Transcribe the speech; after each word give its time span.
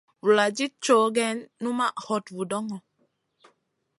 Vuladid 0.23 0.71
cow 0.85 1.03
gèh 1.15 1.33
numaʼ 1.61 1.95
hot 2.05 2.25
vudoŋo. 2.35 2.77